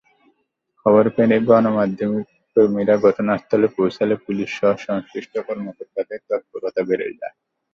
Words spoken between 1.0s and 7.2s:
পেয়ে গণমাধ্যমকর্মীরা ঘটনাস্থলে পৌঁছালে পুলিশসহ সংশ্লিষ্ট কর্মকর্তাদের তৎপরতা বেড়ে